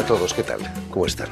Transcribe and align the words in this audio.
Hola 0.00 0.06
a 0.06 0.16
todos, 0.16 0.32
¿qué 0.32 0.42
tal? 0.42 0.60
¿Cómo 0.90 1.04
están? 1.04 1.28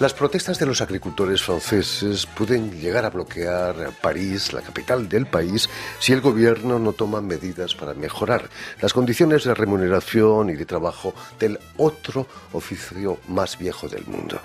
Las 0.00 0.12
protestas 0.12 0.58
de 0.58 0.66
los 0.66 0.80
agricultores 0.80 1.42
franceses 1.42 2.26
pueden 2.26 2.72
llegar 2.72 3.04
a 3.04 3.10
bloquear 3.10 3.92
París, 4.02 4.52
la 4.52 4.62
capital 4.62 5.08
del 5.08 5.26
país, 5.26 5.70
si 6.00 6.12
el 6.12 6.20
gobierno 6.20 6.80
no 6.80 6.92
toma 6.92 7.20
medidas 7.20 7.76
para 7.76 7.94
mejorar 7.94 8.50
las 8.80 8.92
condiciones 8.92 9.44
de 9.44 9.54
remuneración 9.54 10.50
y 10.50 10.54
de 10.54 10.66
trabajo 10.66 11.14
del 11.38 11.60
otro 11.76 12.26
oficio 12.52 13.18
más 13.28 13.56
viejo 13.56 13.88
del 13.88 14.04
mundo. 14.06 14.40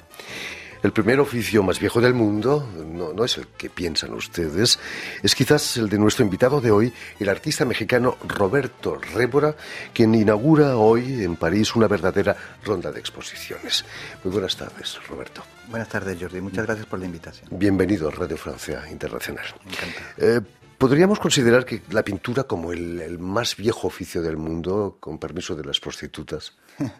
El 0.83 0.93
primer 0.93 1.19
oficio 1.19 1.61
más 1.61 1.79
viejo 1.79 2.01
del 2.01 2.15
mundo 2.15 2.67
no, 2.85 3.23
es 3.23 3.37
el 3.37 3.47
que 3.47 3.69
piensan 3.69 4.13
ustedes, 4.13 4.79
es 5.21 5.35
quizás 5.35 5.77
el 5.77 5.89
de 5.89 5.99
nuestro 5.99 6.25
invitado 6.25 6.59
de 6.59 6.71
hoy, 6.71 6.91
el 7.19 7.29
artista 7.29 7.65
mexicano 7.65 8.17
Roberto 8.27 8.99
Rébora, 9.13 9.55
quien 9.93 10.15
inaugura 10.15 10.77
hoy 10.77 11.23
en 11.23 11.35
París 11.35 11.75
una 11.75 11.87
verdadera 11.87 12.35
ronda 12.63 12.91
de 12.91 12.99
exposiciones. 12.99 13.85
Muy 14.23 14.33
buenas 14.33 14.57
tardes, 14.57 14.97
Roberto. 15.07 15.43
Buenas 15.69 15.87
tardes, 15.87 16.17
Jordi. 16.19 16.41
Muchas 16.41 16.65
gracias 16.65 16.87
por 16.87 16.97
la 16.97 17.05
invitación. 17.05 17.47
Bienvenido 17.51 18.07
a 18.07 18.11
Radio 18.11 18.37
Francia 18.37 18.83
Internacional. 18.89 19.45
Eh, 20.18 20.41
¿Podríamos 20.79 21.19
considerar 21.19 21.63
que 21.63 21.83
la 21.91 22.01
pintura 22.01 22.45
como 22.45 22.71
el, 22.71 23.19
más 23.19 23.55
viejo 23.55 23.85
oficio 23.85 24.23
del 24.23 24.37
mundo, 24.37 24.97
con 24.99 25.19
permiso 25.19 25.55
de 25.55 25.63
las 25.63 25.79
prostitutas? 25.79 26.54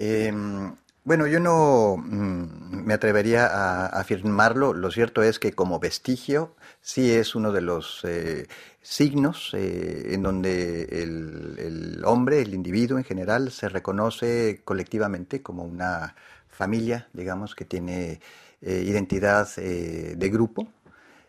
Em, 0.00 0.72
bueno, 1.08 1.26
yo 1.26 1.40
no 1.40 1.96
mm, 1.96 2.84
me 2.84 2.92
atrevería 2.92 3.46
a, 3.46 3.86
afirmarlo. 3.86 4.74
Lo 4.74 4.90
cierto 4.90 5.22
es 5.22 5.38
que 5.38 5.52
como 5.52 5.80
vestigio 5.80 6.54
sí 6.82 7.10
es 7.10 7.34
uno 7.34 7.50
de 7.50 7.62
los 7.62 8.04
eh, 8.04 8.46
signos 8.82 9.54
eh, 9.54 10.08
en 10.12 10.22
donde 10.22 10.82
el, 11.02 12.02
hombre, 12.04 12.42
el 12.42 12.52
individuo 12.52 12.98
en 12.98 13.04
general, 13.04 13.50
se 13.52 13.70
reconoce 13.70 14.60
colectivamente 14.66 15.40
como 15.40 15.64
una 15.64 16.14
familia, 16.46 17.08
digamos, 17.14 17.54
que 17.54 17.64
tiene 17.64 18.20
eh, 18.60 18.82
identidad 18.86 19.48
de 19.56 20.28
grupo. 20.30 20.68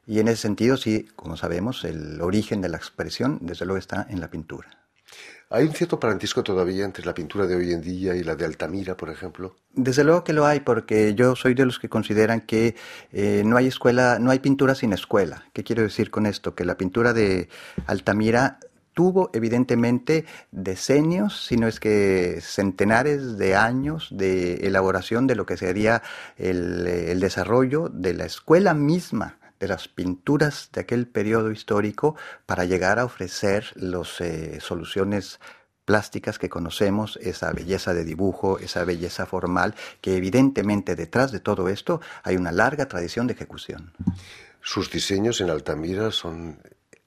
Y 0.05 0.19
en 0.19 0.27
ese 0.27 0.41
sentido, 0.41 0.75
sí, 0.75 1.07
como 1.15 1.37
sabemos, 1.37 1.85
el 1.85 2.19
origen 2.21 2.59
de 2.59 2.67
la 2.67 2.77
expresión, 2.77 3.39
desde 3.41 3.65
luego, 3.65 3.79
está 3.79 4.05
en 4.09 4.19
la 4.19 4.29
pintura. 4.29 4.78
¿Hay 5.51 5.65
un 5.65 5.73
cierto 5.73 5.99
parentesco 5.99 6.43
todavía 6.43 6.85
entre 6.85 7.03
la 7.03 7.15
pintura 7.15 7.47
de 7.47 7.55
hoy 7.55 7.73
en 7.73 7.81
día 7.81 8.15
y 8.15 8.23
la 8.23 8.35
de 8.35 8.45
Altamira, 8.45 8.95
por 8.95 9.09
ejemplo? 9.09 9.55
Desde 9.73 10.03
luego 10.03 10.23
que 10.23 10.31
lo 10.31 10.45
hay, 10.45 10.59
porque 10.59 11.15
yo 11.15 11.35
soy 11.35 11.55
de 11.55 11.65
los 11.65 11.79
que 11.79 11.89
consideran 11.89 12.41
que 12.41 12.75
eh, 13.11 13.41
no 13.43 13.57
hay 13.57 13.65
escuela, 13.65 14.19
no 14.19 14.29
hay 14.29 14.37
pintura 14.37 14.75
sin 14.75 14.93
escuela. 14.93 15.45
¿Qué 15.51 15.63
quiero 15.63 15.81
decir 15.81 16.11
con 16.11 16.27
esto? 16.27 16.53
Que 16.53 16.65
la 16.65 16.77
pintura 16.77 17.13
de 17.13 17.49
Altamira 17.87 18.59
tuvo 18.93 19.31
evidentemente 19.33 20.25
decenios, 20.51 21.47
sino 21.47 21.67
es 21.67 21.79
que 21.79 22.41
centenares 22.41 23.39
de 23.39 23.55
años 23.55 24.09
de 24.11 24.67
elaboración 24.67 25.25
de 25.25 25.33
lo 25.33 25.47
que 25.47 25.57
sería 25.57 26.03
el 26.37 27.19
desarrollo 27.19 27.89
de 27.89 28.13
la 28.13 28.25
escuela 28.25 28.75
misma 28.75 29.38
de 29.59 29.67
las 29.67 29.87
pinturas 29.87 30.69
de 30.73 30.81
aquel 30.81 31.07
periodo 31.07 31.51
histórico 31.51 32.15
para 32.45 32.65
llegar 32.65 32.99
a 32.99 33.05
ofrecer 33.05 33.71
las 33.75 34.21
eh, 34.21 34.59
soluciones 34.61 35.39
plásticas 35.85 36.37
que 36.37 36.49
conocemos, 36.49 37.17
esa 37.21 37.51
belleza 37.51 37.95
de 37.95 38.05
dibujo, 38.05 38.59
esa 38.59 38.83
belleza 38.83 39.25
formal, 39.25 39.73
que 40.01 40.17
evidentemente 40.17 40.95
detrás 40.95 41.31
de 41.31 41.39
todo 41.39 41.67
esto 41.67 41.99
hay 42.21 42.35
una 42.35 42.51
larga 42.51 42.87
tradición 42.87 43.25
de 43.25 43.33
ejecución. 43.33 43.91
Sus 44.61 44.91
diseños 44.91 45.41
en 45.41 45.49
Altamira 45.49 46.11
son 46.11 46.59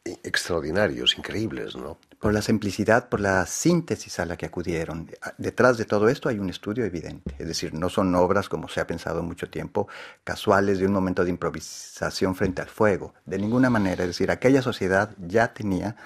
extraordinarios, 0.04 1.16
increíbles, 1.16 1.76
¿no? 1.76 1.98
Por 2.18 2.32
la 2.32 2.42
simplicidad, 2.42 3.08
por 3.08 3.20
la 3.20 3.46
síntesis 3.46 4.18
a 4.20 4.26
la 4.26 4.36
que 4.36 4.46
acudieron. 4.46 5.10
Detrás 5.38 5.76
de 5.76 5.84
todo 5.84 6.08
esto 6.08 6.28
hay 6.28 6.38
un 6.38 6.50
estudio 6.50 6.84
evidente. 6.84 7.34
Es 7.38 7.48
decir, 7.48 7.74
no 7.74 7.88
son 7.88 8.14
obras, 8.14 8.48
como 8.48 8.68
se 8.68 8.80
ha 8.80 8.86
pensado 8.86 9.22
mucho 9.22 9.50
tiempo, 9.50 9.88
casuales 10.22 10.78
de 10.78 10.86
un 10.86 10.92
momento 10.92 11.24
de 11.24 11.30
improvisación 11.30 12.34
frente 12.34 12.62
al 12.62 12.68
fuego. 12.68 13.14
De 13.26 13.38
ninguna 13.38 13.70
manera. 13.70 14.04
Es 14.04 14.10
decir, 14.10 14.30
aquella 14.30 14.62
sociedad 14.62 15.14
ya 15.18 15.52
tenía 15.52 15.96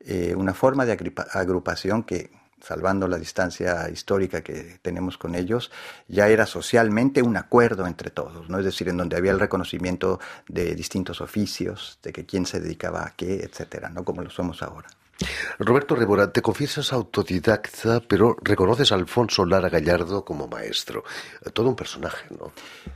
eh, 0.00 0.34
una 0.34 0.54
forma 0.54 0.86
de 0.86 0.92
agrupación 1.32 2.02
que 2.02 2.30
salvando 2.68 3.08
la 3.08 3.16
distancia 3.16 3.88
histórica 3.88 4.42
que 4.42 4.78
tenemos 4.82 5.16
con 5.16 5.34
ellos, 5.34 5.70
ya 6.06 6.28
era 6.28 6.44
socialmente 6.44 7.22
un 7.22 7.38
acuerdo 7.38 7.86
entre 7.86 8.10
todos, 8.10 8.50
¿no? 8.50 8.58
Es 8.58 8.66
decir, 8.66 8.90
en 8.90 8.98
donde 8.98 9.16
había 9.16 9.32
el 9.32 9.40
reconocimiento 9.40 10.20
de 10.48 10.74
distintos 10.74 11.22
oficios, 11.22 11.98
de 12.02 12.12
que 12.12 12.26
quién 12.26 12.44
se 12.44 12.60
dedicaba 12.60 13.06
a 13.06 13.14
qué, 13.16 13.40
etcétera, 13.40 13.88
¿no? 13.88 14.04
Como 14.04 14.20
lo 14.20 14.28
somos 14.28 14.62
ahora. 14.62 14.88
Roberto 15.58 15.96
Rebora, 15.96 16.30
te 16.30 16.42
confiesas 16.42 16.92
autodidacta, 16.92 18.00
pero 18.06 18.36
reconoces 18.40 18.92
a 18.92 18.96
Alfonso 18.96 19.44
Lara 19.44 19.68
Gallardo 19.68 20.24
como 20.24 20.46
maestro. 20.46 21.02
Todo 21.52 21.70
un 21.70 21.74
personaje, 21.74 22.26
¿no? 22.38 22.52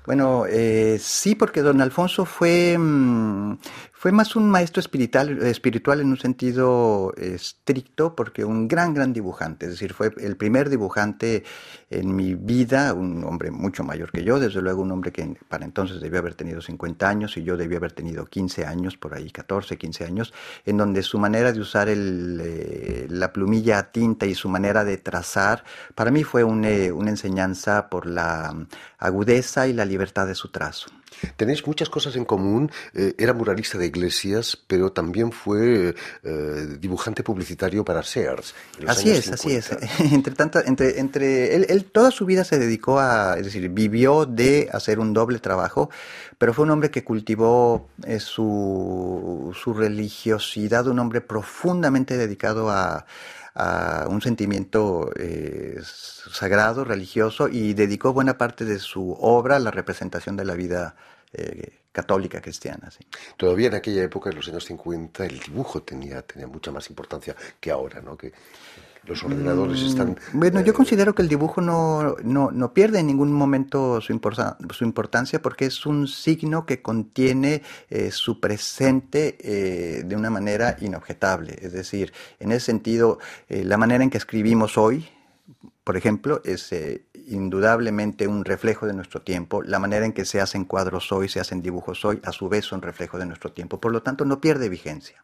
Bueno, 0.06 0.44
eh, 0.46 0.98
sí, 1.00 1.34
porque 1.34 1.62
don 1.62 1.80
Alfonso 1.80 2.24
fue, 2.24 2.76
mm, 2.78 3.58
fue 4.02 4.10
más 4.10 4.34
un 4.34 4.50
maestro 4.50 4.80
espiritual, 4.80 5.40
espiritual 5.44 6.00
en 6.00 6.08
un 6.08 6.18
sentido 6.18 7.14
estricto, 7.16 8.16
porque 8.16 8.44
un 8.44 8.66
gran, 8.66 8.94
gran 8.94 9.12
dibujante, 9.12 9.66
es 9.66 9.72
decir, 9.74 9.94
fue 9.94 10.10
el 10.16 10.36
primer 10.36 10.70
dibujante 10.70 11.44
en 11.88 12.16
mi 12.16 12.34
vida, 12.34 12.94
un 12.94 13.22
hombre 13.22 13.52
mucho 13.52 13.84
mayor 13.84 14.10
que 14.10 14.24
yo, 14.24 14.40
desde 14.40 14.60
luego 14.60 14.82
un 14.82 14.90
hombre 14.90 15.12
que 15.12 15.36
para 15.48 15.64
entonces 15.64 16.00
debió 16.00 16.18
haber 16.18 16.34
tenido 16.34 16.60
50 16.60 17.08
años 17.08 17.36
y 17.36 17.44
yo 17.44 17.56
debía 17.56 17.78
haber 17.78 17.92
tenido 17.92 18.26
15 18.26 18.66
años, 18.66 18.96
por 18.96 19.14
ahí 19.14 19.30
14, 19.30 19.78
15 19.78 20.04
años, 20.04 20.34
en 20.66 20.78
donde 20.78 21.04
su 21.04 21.20
manera 21.20 21.52
de 21.52 21.60
usar 21.60 21.88
el, 21.88 22.40
eh, 22.42 23.06
la 23.08 23.32
plumilla 23.32 23.78
a 23.78 23.92
tinta 23.92 24.26
y 24.26 24.34
su 24.34 24.48
manera 24.48 24.82
de 24.82 24.96
trazar, 24.98 25.62
para 25.94 26.10
mí 26.10 26.24
fue 26.24 26.40
eh, 26.40 26.90
una 26.90 27.10
enseñanza 27.10 27.88
por 27.88 28.06
la 28.06 28.66
agudeza 28.98 29.68
y 29.68 29.72
la 29.72 29.84
libertad 29.84 30.26
de 30.26 30.34
su 30.34 30.50
trazo. 30.50 30.90
Tenéis 31.36 31.66
muchas 31.66 31.88
cosas 31.88 32.16
en 32.16 32.24
común. 32.24 32.70
Eh, 32.94 33.14
era 33.18 33.32
muralista 33.32 33.78
de 33.78 33.86
iglesias, 33.86 34.58
pero 34.66 34.92
también 34.92 35.32
fue 35.32 35.94
eh, 36.22 36.66
dibujante 36.78 37.22
publicitario 37.22 37.84
para 37.84 38.02
Sears. 38.02 38.54
Así 38.86 39.10
es, 39.10 39.30
así 39.30 39.52
es. 39.52 39.70
entre 40.12 40.34
tanto, 40.34 40.60
entre, 40.64 40.98
entre 41.00 41.54
él, 41.54 41.84
toda 41.84 42.10
su 42.10 42.26
vida 42.26 42.44
se 42.44 42.58
dedicó 42.58 42.98
a, 42.98 43.36
es 43.38 43.46
decir, 43.46 43.68
vivió 43.68 44.26
de 44.26 44.68
hacer 44.72 44.98
un 44.98 45.12
doble 45.12 45.38
trabajo, 45.38 45.90
pero 46.42 46.52
fue 46.52 46.64
un 46.64 46.72
hombre 46.72 46.90
que 46.90 47.04
cultivó 47.04 47.88
eh, 48.04 48.18
su, 48.18 49.56
su 49.56 49.72
religiosidad, 49.72 50.88
un 50.88 50.98
hombre 50.98 51.20
profundamente 51.20 52.16
dedicado 52.16 52.68
a 52.68 53.06
a 53.54 54.06
un 54.08 54.20
sentimiento 54.22 55.10
eh, 55.16 55.78
sagrado, 55.84 56.84
religioso, 56.84 57.48
y 57.48 57.74
dedicó 57.74 58.12
buena 58.12 58.38
parte 58.38 58.64
de 58.64 58.78
su 58.80 59.12
obra 59.12 59.56
a 59.56 59.58
la 59.58 59.70
representación 59.70 60.36
de 60.36 60.44
la 60.44 60.54
vida 60.54 60.96
eh, 61.32 61.80
católica 61.92 62.40
cristiana. 62.40 62.90
Todavía 63.36 63.68
en 63.68 63.74
aquella 63.74 64.02
época, 64.02 64.30
en 64.30 64.36
los 64.36 64.48
años 64.48 64.64
50, 64.64 65.26
el 65.26 65.38
dibujo 65.38 65.82
tenía, 65.82 66.22
tenía 66.22 66.46
mucha 66.46 66.72
más 66.72 66.88
importancia 66.88 67.36
que 67.60 67.70
ahora, 67.70 68.00
¿no? 68.00 68.16
Que, 68.16 68.32
los 69.04 69.22
ordenadores 69.24 69.82
mm, 69.82 69.86
están... 69.86 70.16
Bueno, 70.32 70.60
yo 70.60 70.72
eh, 70.72 70.74
considero 70.74 71.14
que 71.14 71.22
el 71.22 71.28
dibujo 71.28 71.60
no, 71.60 72.16
no, 72.22 72.50
no 72.50 72.72
pierde 72.72 73.00
en 73.00 73.06
ningún 73.06 73.32
momento 73.32 74.00
su, 74.00 74.18
su, 74.70 74.84
importancia 74.84 75.42
porque 75.42 75.66
es 75.66 75.86
un 75.86 76.06
signo 76.06 76.66
que 76.66 76.82
contiene 76.82 77.62
eh, 77.90 78.10
su 78.10 78.38
presente 78.40 79.36
eh, 79.40 80.02
de 80.04 80.16
una 80.16 80.30
manera 80.30 80.76
inobjetable. 80.80 81.58
Es 81.60 81.72
decir, 81.72 82.12
en 82.38 82.52
ese 82.52 82.66
sentido, 82.66 83.18
la 83.48 83.76
manera 83.76 84.04
en 84.04 84.10
que 84.10 84.18
escribimos 84.18 84.78
hoy, 84.78 85.08
por 85.84 85.96
ejemplo, 85.96 86.40
es 86.44 86.70
indudablemente 87.26 88.28
un 88.28 88.44
reflejo 88.44 88.86
de 88.86 88.92
nuestro 88.92 89.22
tiempo. 89.22 89.62
La 89.62 89.78
manera 89.78 90.06
en 90.06 90.12
que 90.12 90.24
se 90.24 90.40
hacen 90.40 90.64
cuadros 90.64 91.10
hoy, 91.12 91.28
se 91.28 91.40
hacen 91.40 91.62
dibujos 91.62 92.04
hoy, 92.04 92.20
a 92.24 92.32
su 92.32 92.48
vez 92.48 92.64
son 92.64 92.82
reflejo 92.82 93.18
de 93.18 93.26
nuestro 93.26 93.52
tiempo. 93.52 93.80
Por 93.80 93.92
lo 93.92 94.02
tanto, 94.02 94.24
no 94.24 94.40
pierde 94.40 94.68
vigencia. 94.68 95.22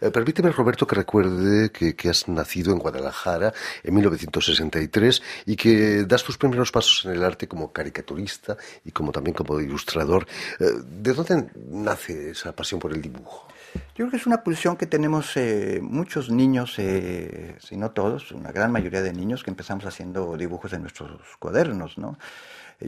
Eh, 0.00 0.10
permíteme, 0.10 0.50
Roberto, 0.50 0.86
que 0.86 0.96
recuerde 0.96 1.70
que, 1.70 2.08
has 2.08 2.28
nacido 2.28 2.72
en 2.72 2.78
Guadalajara 2.78 3.52
en 3.82 3.94
1963 3.94 5.22
y 5.46 5.56
que 5.56 6.04
das 6.04 6.24
tus 6.24 6.36
primeros 6.36 6.72
pasos 6.72 7.04
en 7.04 7.12
el 7.12 7.24
arte 7.24 7.48
como 7.48 7.72
caricaturista 7.72 8.56
y 8.84 8.90
como 8.90 9.12
también 9.12 9.34
como 9.34 9.60
ilustrador. 9.60 10.26
Eh, 10.58 10.64
¿De 10.84 11.12
dónde 11.12 11.46
nace 11.70 12.30
esa 12.30 12.52
pasión 12.52 12.80
por 12.80 12.92
el 12.92 13.00
dibujo? 13.00 13.48
Yo 13.74 14.04
creo 14.04 14.10
que 14.10 14.16
es 14.16 14.26
una 14.26 14.42
pulsión 14.42 14.76
que 14.76 14.86
tenemos 14.86 15.36
eh, 15.36 15.80
muchos 15.82 16.30
niños, 16.30 16.74
si 16.74 17.76
no 17.76 17.90
todos, 17.90 18.32
una 18.32 18.52
gran 18.52 18.72
mayoría 18.72 19.02
de 19.02 19.12
niños 19.12 19.42
que 19.42 19.50
empezamos 19.50 19.84
haciendo 19.86 20.36
dibujos 20.36 20.72
en 20.72 20.82
nuestros 20.82 21.20
cuadernos, 21.38 21.98
¿no? 21.98 22.16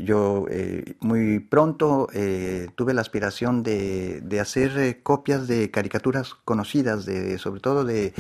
Yo 0.03 0.47
eh, 0.51 0.97
muy 1.01 1.39
pronto 1.39 2.09
eh, 2.13 2.69
tuve 2.75 2.95
la 2.95 3.01
aspiración 3.01 3.63
de, 3.63 4.39
hacer 4.41 4.77
eh, 4.79 5.03
copias 5.03 5.47
de 5.47 5.71
caricaturas 5.71 6.35
conocidas, 6.35 7.05
de, 7.05 7.39
sobre 7.39 7.61
todo 7.61 7.85
de, 7.85 8.13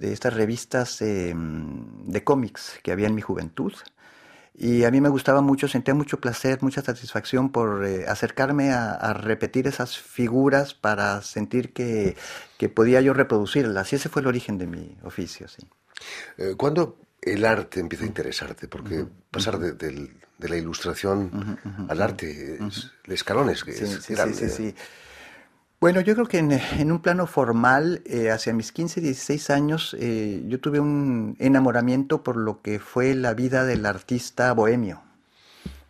estas 0.00 0.34
revistas 0.34 0.98
de 1.00 2.24
cómics 2.24 2.78
que 2.82 2.92
había 2.92 3.08
en 3.08 3.14
mi 3.14 3.22
juventud. 3.22 3.72
Y 4.60 4.82
a 4.84 4.90
mí 4.90 5.00
me 5.00 5.08
gustaba 5.08 5.40
mucho, 5.40 5.68
sentía 5.68 5.94
mucho 5.94 6.20
placer, 6.20 6.58
mucha 6.62 6.82
satisfacción 6.82 7.50
por 7.50 7.84
acercarme 8.08 8.72
a, 8.72 9.12
repetir 9.14 9.68
esas 9.68 9.96
figuras 9.96 10.74
para 10.74 11.22
sentir 11.22 11.72
que, 11.72 12.16
que, 12.56 12.68
podía 12.68 13.00
yo 13.00 13.14
reproducirlas. 13.14 13.92
Y 13.92 13.96
ese 13.96 14.08
fue 14.08 14.22
el 14.22 14.28
origen 14.28 14.58
de 14.58 14.66
mi 14.66 14.98
oficio. 15.04 15.46
Sí. 15.46 15.64
¿Cuándo 16.56 16.98
el 17.22 17.44
arte 17.44 17.80
empieza 17.80 18.04
a 18.04 18.08
interesarte, 18.08 18.68
porque 18.68 19.06
pasar 19.30 19.58
de, 19.58 20.10
la 20.38 20.56
ilustración 20.56 21.58
al 21.88 22.02
arte, 22.02 22.58
es, 22.66 22.92
el 23.04 23.12
escalón 23.12 23.50
es, 23.50 23.64
grande. 24.08 24.48
Sí, 24.48 24.74
bueno, 25.80 26.00
yo 26.00 26.14
creo 26.14 26.26
que 26.26 26.38
en, 26.38 26.92
un 26.92 27.00
plano 27.00 27.26
formal, 27.28 28.02
eh, 28.04 28.30
hacia 28.30 28.52
mis 28.52 28.72
15, 28.72 29.00
16 29.00 29.50
años, 29.50 29.96
eh, 30.00 30.42
yo 30.46 30.58
tuve 30.58 30.80
un 30.80 31.36
enamoramiento 31.38 32.24
por 32.24 32.36
lo 32.36 32.62
que 32.62 32.80
fue 32.80 33.14
la 33.14 33.32
vida 33.32 33.64
del 33.64 33.86
artista 33.86 34.52
bohemio. 34.52 35.02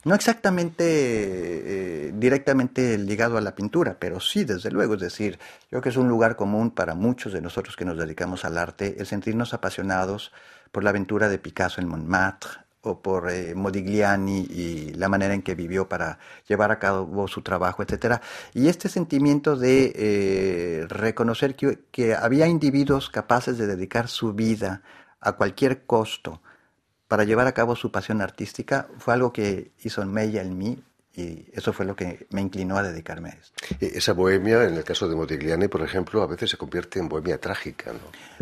No 0.04 0.14
exactamente 0.14 0.84
eh, 0.84 2.12
directamente 2.14 2.98
ligado 2.98 3.38
a 3.38 3.40
la 3.40 3.54
pintura, 3.54 3.96
pero 3.98 4.20
sí, 4.20 4.44
desde 4.44 4.70
luego. 4.70 4.94
Es 4.94 5.00
decir, 5.00 5.38
yo 5.64 5.68
creo 5.70 5.82
que 5.82 5.88
es 5.88 5.96
un 5.96 6.08
lugar 6.08 6.36
común 6.36 6.70
para 6.70 6.94
muchos 6.94 7.32
de 7.32 7.40
nosotros 7.40 7.74
que 7.74 7.86
nos 7.86 7.96
dedicamos 7.96 8.44
al 8.44 8.58
arte 8.58 8.96
el 8.98 9.06
sentirnos 9.06 9.54
apasionados 9.54 10.32
por 10.70 10.84
la 10.84 10.90
aventura 10.90 11.28
de 11.28 11.38
Picasso 11.38 11.80
en 11.80 11.88
Montmartre 11.88 12.67
o 12.82 13.00
por 13.02 13.30
eh, 13.30 13.54
Modigliani 13.54 14.46
y 14.50 14.92
la 14.94 15.08
manera 15.08 15.34
en 15.34 15.42
que 15.42 15.54
vivió 15.54 15.88
para 15.88 16.18
llevar 16.46 16.70
a 16.70 16.78
cabo 16.78 17.28
su 17.28 17.42
trabajo, 17.42 17.82
etcétera. 17.82 18.20
Y 18.54 18.68
este 18.68 18.88
sentimiento 18.88 19.56
de 19.56 19.92
eh, 19.94 20.86
reconocer 20.88 21.56
que, 21.56 22.14
había 22.14 22.46
individuos 22.46 23.10
capaces 23.10 23.58
de 23.58 23.66
dedicar 23.66 24.08
su 24.08 24.32
vida 24.32 24.82
a 25.20 25.32
cualquier 25.32 25.84
costo 25.86 26.40
para 27.08 27.24
llevar 27.24 27.46
a 27.46 27.52
cabo 27.52 27.74
su 27.76 27.90
pasión 27.90 28.20
artística 28.20 28.88
fue 28.98 29.14
algo 29.14 29.32
que 29.32 29.72
hizo 29.82 30.04
Mella 30.06 30.42
en 30.42 30.58
mí 30.58 30.84
y 31.18 31.50
eso 31.52 31.72
fue 31.72 31.84
lo 31.84 31.96
que 31.96 32.28
me 32.30 32.40
inclinó 32.40 32.76
a 32.76 32.82
dedicarme 32.84 33.30
a 33.30 33.32
esto. 33.32 33.52
Esa 33.80 34.12
bohemia, 34.12 34.62
en 34.62 34.74
el 34.74 34.84
caso 34.84 35.08
de 35.08 35.16
Modigliani, 35.16 35.66
por 35.66 35.82
ejemplo, 35.82 36.22
a 36.22 36.28
veces 36.28 36.50
se 36.50 36.56
convierte 36.56 37.00
en 37.00 37.08
bohemia 37.08 37.40
trágica, 37.40 37.92
¿no? 37.92 37.98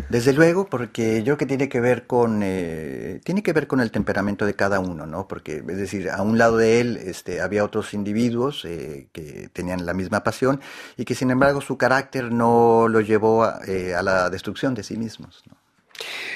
Desde 0.09 0.31
luego, 0.31 0.67
porque 0.67 1.23
yo 1.23 1.25
creo 1.25 1.37
que 1.37 1.45
tiene 1.47 1.69
que 1.69 1.79
ver 1.81 2.05
con 2.05 2.41
eh, 2.43 3.19
tiene 3.23 3.41
que 3.41 3.51
ver 3.51 3.65
con 3.65 3.79
el 3.79 3.89
temperamento 3.89 4.45
de 4.45 4.53
cada 4.53 4.79
uno, 4.79 5.07
¿no? 5.07 5.27
Porque 5.27 5.63
es 5.67 5.77
decir, 5.77 6.11
a 6.11 6.21
un 6.21 6.37
lado 6.37 6.57
de 6.57 6.79
él, 6.79 6.97
este, 6.97 7.41
había 7.41 7.63
otros 7.63 7.95
individuos 7.95 8.63
eh, 8.65 9.07
que 9.11 9.49
tenían 9.51 9.83
la 9.83 9.95
misma 9.95 10.23
pasión 10.23 10.61
y 10.97 11.05
que 11.05 11.15
sin 11.15 11.31
embargo 11.31 11.61
su 11.61 11.79
carácter 11.79 12.31
no 12.31 12.87
lo 12.87 13.01
llevó 13.01 13.43
a, 13.43 13.61
eh, 13.67 13.95
a 13.95 14.03
la 14.03 14.29
destrucción 14.29 14.75
de 14.75 14.83
sí 14.83 14.97
mismos, 14.97 15.43
¿no? 15.49 15.57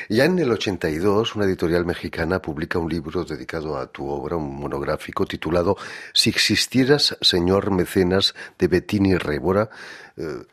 Ya 0.10 0.26
en 0.26 0.40
el 0.40 0.52
82, 0.52 1.36
una 1.36 1.46
editorial 1.46 1.86
mexicana 1.86 2.42
publica 2.42 2.80
un 2.80 2.90
libro 2.90 3.24
dedicado 3.24 3.78
a 3.78 3.88
tu 3.88 4.08
obra, 4.08 4.36
un 4.36 4.56
monográfico 4.56 5.26
titulado 5.26 5.78
Si 6.14 6.30
existieras, 6.30 7.18
señor 7.22 7.72
mecenas, 7.72 8.36
de 8.58 8.68
Bettini 8.68 9.18
Rébora. 9.18 9.70
Eh, 10.18 10.46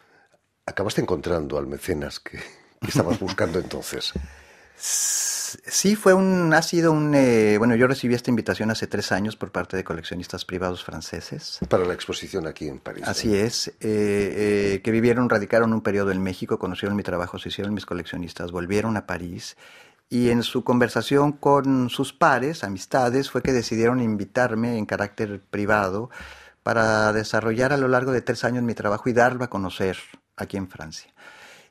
acabaste 0.67 1.01
encontrando 1.01 1.59
al 1.59 1.67
mecenas 1.67 2.21
que 2.21 2.39
estabas 2.87 3.19
buscando 3.19 3.59
entonces. 3.59 4.13
Sí, 5.71 5.97
fue 5.97 6.15
un, 6.15 6.53
ha 6.55 6.63
sido 6.63 6.93
un, 6.93 7.15
eh, 7.15 7.57
bueno, 7.59 7.75
yo 7.77 7.87
recibí 7.87 8.15
esta 8.15 8.31
invitación 8.31 8.71
hace 8.71 8.87
tres 8.87 9.13
años 9.13 9.37
por 9.37 9.53
parte 9.53 9.77
de 9.77 9.85
coleccionistas 9.85 10.45
privados 10.45 10.83
franceses. 10.83 11.59
Para 11.69 11.85
la 11.85 11.95
exposición 11.95 12.47
aquí 12.47 12.69
en 12.69 12.79
París. 12.79 13.05
Así 13.07 13.37
es, 13.37 13.69
eh, 13.69 13.75
eh, 13.81 14.81
que 14.83 14.91
vivieron, 14.91 15.29
radicaron 15.29 15.73
un 15.73 15.83
periodo 15.83 16.11
en 16.11 16.23
México, 16.23 16.59
conocieron 16.59 16.97
mi 16.97 17.03
trabajo, 17.03 17.39
se 17.39 17.51
hicieron 17.51 17.75
mis 17.75 17.87
coleccionistas, 17.87 18.51
volvieron 18.51 18.97
a 18.97 19.07
París 19.07 19.57
y 20.11 20.31
en 20.31 20.43
su 20.43 20.65
conversación 20.65 21.33
con 21.33 21.91
sus 21.91 22.13
pares, 22.13 22.65
amistades, 22.65 23.31
fue 23.31 23.43
que 23.43 23.53
decidieron 23.53 24.01
invitarme 24.01 24.79
en 24.79 24.87
carácter 24.87 25.41
privado 25.51 26.11
para 26.63 27.13
desarrollar 27.13 27.73
a 27.73 27.77
lo 27.77 27.89
largo 27.89 28.13
de 28.13 28.23
tres 28.23 28.45
años 28.45 28.63
mi 28.63 28.75
trabajo 28.75 29.09
y 29.09 29.13
darlo 29.13 29.45
a 29.45 29.51
conocer 29.51 29.99
aquí 30.37 30.57
en 30.57 30.69
Francia. 30.69 31.13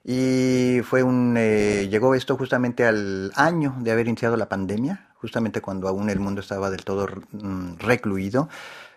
Y 0.09 0.79
fue 0.83 1.03
un, 1.03 1.35
eh, 1.37 1.89
llegó 1.91 2.15
esto 2.15 2.37
justamente 2.37 2.85
al 2.85 3.29
año 3.35 3.75
de 3.79 3.91
haber 3.91 4.07
iniciado 4.07 4.37
la 4.37 4.47
pandemia, 4.47 5.09
justamente 5.15 5.59
cuando 5.59 5.89
aún 5.89 6.09
el 6.09 6.21
mundo 6.21 6.39
estaba 6.39 6.69
del 6.69 6.85
todo 6.85 7.07
mm, 7.33 7.73
recluido. 7.79 8.47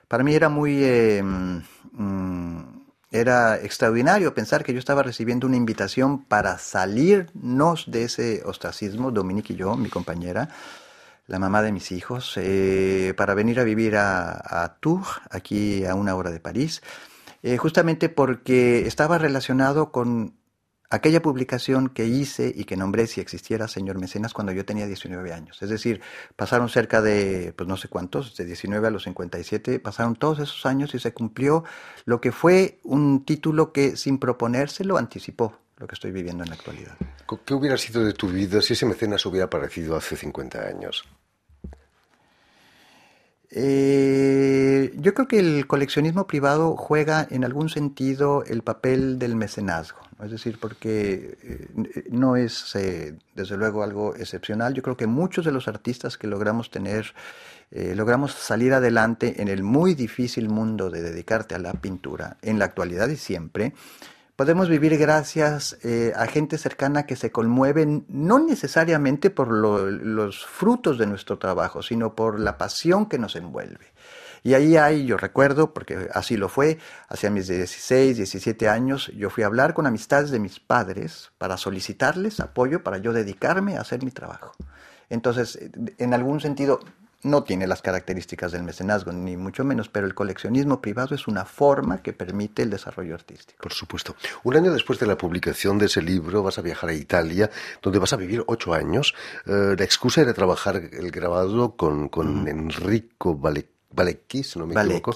Para 0.06 0.22
mí 0.22 0.36
era 0.36 0.48
muy, 0.48 0.84
eh, 0.84 1.20
mm, 1.20 2.58
era 3.10 3.56
extraordinario 3.56 4.32
pensar 4.34 4.62
que 4.62 4.72
yo 4.72 4.78
estaba 4.78 5.02
recibiendo 5.02 5.48
una 5.48 5.56
invitación 5.56 6.22
para 6.26 6.58
salirnos 6.58 7.90
de 7.90 8.04
ese 8.04 8.42
ostracismo, 8.44 9.10
Dominique 9.10 9.54
y 9.54 9.56
yo, 9.56 9.74
mi 9.74 9.88
compañera, 9.88 10.48
la 11.26 11.40
mamá 11.40 11.60
de 11.62 11.72
mis 11.72 11.90
hijos, 11.90 12.34
eh, 12.36 13.14
para 13.16 13.34
venir 13.34 13.58
a 13.58 13.64
vivir 13.64 13.96
a, 13.96 14.62
a, 14.62 14.76
Tours, 14.78 15.08
aquí 15.28 15.84
a 15.84 15.96
una 15.96 16.14
hora 16.14 16.30
de 16.30 16.38
París, 16.38 16.82
justamente 17.58 18.10
porque 18.10 18.86
estaba 18.86 19.16
relacionado 19.16 19.90
con 19.90 20.39
aquella 20.90 21.22
publicación 21.22 21.88
que 21.88 22.06
hice 22.06 22.52
y 22.54 22.64
que 22.64 22.76
nombré 22.76 23.06
si 23.06 23.20
existiera 23.20 23.68
señor 23.68 23.98
Mecenas 23.98 24.34
cuando 24.34 24.52
yo 24.52 24.64
tenía 24.64 24.86
19 24.86 25.32
años. 25.32 25.62
Es 25.62 25.70
decir, 25.70 26.00
pasaron 26.36 26.68
cerca 26.68 27.00
de, 27.00 27.54
pues 27.56 27.68
no 27.68 27.76
sé 27.76 27.88
cuántos, 27.88 28.36
de 28.36 28.44
19 28.44 28.86
a 28.86 28.90
los 28.90 29.04
57, 29.04 29.78
pasaron 29.78 30.16
todos 30.16 30.40
esos 30.40 30.66
años 30.66 30.94
y 30.94 30.98
se 30.98 31.14
cumplió 31.14 31.64
lo 32.04 32.20
que 32.20 32.32
fue 32.32 32.80
un 32.82 33.24
título 33.24 33.72
que 33.72 33.96
sin 33.96 34.18
proponérselo 34.18 34.98
anticipó 34.98 35.56
lo 35.78 35.86
que 35.86 35.94
estoy 35.94 36.10
viviendo 36.10 36.44
en 36.44 36.50
la 36.50 36.56
actualidad. 36.56 36.96
¿Qué 37.46 37.54
hubiera 37.54 37.78
sido 37.78 38.04
de 38.04 38.12
tu 38.12 38.28
vida 38.28 38.60
si 38.60 38.74
ese 38.74 38.84
mecenas 38.84 39.24
hubiera 39.24 39.46
aparecido 39.46 39.96
hace 39.96 40.14
50 40.14 40.60
años? 40.60 41.04
Eh, 43.52 44.92
yo 44.96 45.14
creo 45.14 45.26
que 45.26 45.38
el 45.38 45.66
coleccionismo 45.66 46.26
privado 46.26 46.76
juega 46.76 47.26
en 47.30 47.44
algún 47.44 47.68
sentido 47.68 48.44
el 48.44 48.62
papel 48.62 49.18
del 49.18 49.34
mecenazgo, 49.34 50.00
es 50.24 50.30
decir, 50.30 50.58
porque 50.60 51.38
eh, 51.42 52.04
no 52.10 52.36
es 52.36 52.74
eh, 52.76 53.16
desde 53.34 53.56
luego 53.56 53.82
algo 53.82 54.14
excepcional. 54.16 54.74
Yo 54.74 54.82
creo 54.82 54.96
que 54.96 55.06
muchos 55.06 55.44
de 55.44 55.52
los 55.52 55.68
artistas 55.68 56.16
que 56.18 56.26
logramos 56.26 56.70
tener, 56.70 57.14
logramos 57.94 58.32
salir 58.32 58.72
adelante 58.72 59.40
en 59.40 59.46
el 59.46 59.62
muy 59.62 59.94
difícil 59.94 60.48
mundo 60.48 60.90
de 60.90 61.02
dedicarte 61.02 61.54
a 61.54 61.58
la 61.58 61.72
pintura, 61.72 62.36
en 62.42 62.58
la 62.58 62.64
actualidad 62.64 63.08
y 63.08 63.16
siempre, 63.16 63.74
podemos 64.40 64.70
vivir 64.70 64.96
gracias 64.96 65.76
eh, 65.82 66.14
a 66.16 66.26
gente 66.26 66.56
cercana 66.56 67.04
que 67.04 67.14
se 67.14 67.30
conmueve 67.30 68.02
no 68.08 68.38
necesariamente 68.38 69.28
por 69.28 69.52
los 69.52 70.46
frutos 70.46 70.96
de 70.96 71.06
nuestro 71.06 71.36
trabajo, 71.38 71.82
sino 71.82 72.14
por 72.14 72.40
la 72.40 72.56
pasión 72.56 73.04
que 73.04 73.18
nos 73.18 73.36
envuelve. 73.36 73.89
Y 74.42 74.54
ahí 74.54 74.76
hay, 74.76 75.04
yo 75.06 75.16
recuerdo, 75.16 75.74
porque 75.74 76.08
así 76.14 76.36
lo 76.36 76.48
fue, 76.48 76.78
hacia 77.08 77.30
mis 77.30 77.46
16, 77.48 78.16
17 78.16 78.68
años, 78.68 79.10
yo 79.14 79.30
fui 79.30 79.44
a 79.44 79.46
hablar 79.46 79.74
con 79.74 79.86
amistades 79.86 80.30
de 80.30 80.38
mis 80.38 80.60
padres 80.60 81.30
para 81.38 81.56
solicitarles 81.56 82.40
apoyo 82.40 82.82
para 82.82 82.98
yo 82.98 83.12
dedicarme 83.12 83.76
a 83.76 83.82
hacer 83.82 84.02
mi 84.02 84.10
trabajo. 84.10 84.52
Entonces, 85.10 85.58
en 85.98 86.14
algún 86.14 86.40
sentido, 86.40 86.80
no 87.22 87.42
tiene 87.42 87.66
las 87.66 87.82
características 87.82 88.52
del 88.52 88.62
mecenazgo, 88.62 89.12
ni 89.12 89.36
mucho 89.36 89.64
menos, 89.64 89.88
pero 89.88 90.06
el 90.06 90.14
coleccionismo 90.14 90.80
privado 90.80 91.14
es 91.14 91.28
una 91.28 91.44
forma 91.44 92.02
que 92.02 92.12
permite 92.12 92.62
el 92.62 92.70
desarrollo 92.70 93.14
artístico. 93.14 93.60
Por 93.60 93.72
supuesto. 93.72 94.16
Un 94.44 94.56
año 94.56 94.72
después 94.72 94.98
de 94.98 95.06
la 95.06 95.18
publicación 95.18 95.78
de 95.78 95.86
ese 95.86 96.00
libro 96.00 96.42
vas 96.42 96.58
a 96.58 96.62
viajar 96.62 96.90
a 96.90 96.94
Italia, 96.94 97.50
donde 97.82 97.98
vas 97.98 98.12
a 98.12 98.16
vivir 98.16 98.42
ocho 98.46 98.72
años. 98.72 99.14
Eh, 99.46 99.74
la 99.76 99.84
excusa 99.84 100.22
era 100.22 100.32
trabajar 100.32 100.76
el 100.76 101.10
grabado 101.10 101.76
con, 101.76 102.08
con 102.08 102.48
Enrico 102.48 103.36
Valecchi, 103.36 103.79
si 104.42 104.58
no 104.58 104.66
me 104.66 104.74
equivoco. 104.74 105.14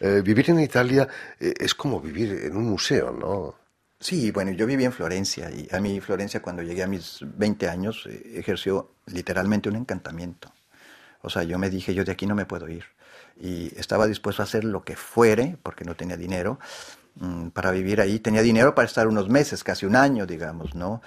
Eh, 0.00 0.22
vivir 0.22 0.50
en 0.50 0.60
Italia 0.60 1.08
eh, 1.40 1.54
es 1.58 1.74
como 1.74 2.00
vivir 2.00 2.32
en 2.44 2.56
un 2.56 2.64
museo, 2.64 3.12
¿no? 3.12 3.54
Sí, 3.98 4.30
bueno, 4.30 4.50
yo 4.52 4.66
viví 4.66 4.84
en 4.84 4.92
Florencia 4.92 5.50
y 5.50 5.68
a 5.74 5.80
mí 5.80 6.00
Florencia 6.00 6.42
cuando 6.42 6.62
llegué 6.62 6.82
a 6.82 6.86
mis 6.86 7.20
20 7.22 7.68
años 7.68 8.06
ejerció 8.06 8.92
literalmente 9.06 9.70
un 9.70 9.76
encantamiento. 9.76 10.52
O 11.22 11.30
sea, 11.30 11.44
yo 11.44 11.58
me 11.58 11.70
dije, 11.70 11.94
yo 11.94 12.04
de 12.04 12.12
aquí 12.12 12.26
no 12.26 12.34
me 12.34 12.44
puedo 12.44 12.68
ir. 12.68 12.84
Y 13.40 13.72
estaba 13.78 14.06
dispuesto 14.06 14.42
a 14.42 14.44
hacer 14.44 14.64
lo 14.64 14.84
que 14.84 14.96
fuere, 14.96 15.56
porque 15.62 15.84
no 15.84 15.94
tenía 15.94 16.16
dinero, 16.16 16.58
mm, 17.16 17.48
para 17.48 17.70
vivir 17.70 18.00
ahí. 18.00 18.18
Tenía 18.18 18.42
dinero 18.42 18.74
para 18.74 18.86
estar 18.86 19.08
unos 19.08 19.28
meses, 19.28 19.64
casi 19.64 19.86
un 19.86 19.96
año, 19.96 20.26
digamos, 20.26 20.74
¿no? 20.74 21.02